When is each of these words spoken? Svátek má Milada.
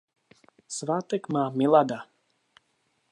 Svátek 0.77 1.23
má 1.33 1.49
Milada. 1.49 1.99